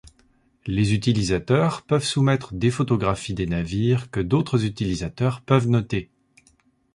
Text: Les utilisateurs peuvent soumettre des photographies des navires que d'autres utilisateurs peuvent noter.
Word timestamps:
Les 0.65 0.95
utilisateurs 0.95 1.83
peuvent 1.83 2.03
soumettre 2.03 2.55
des 2.55 2.71
photographies 2.71 3.35
des 3.35 3.45
navires 3.45 4.09
que 4.09 4.19
d'autres 4.19 4.65
utilisateurs 4.65 5.41
peuvent 5.41 5.67
noter. 5.67 6.09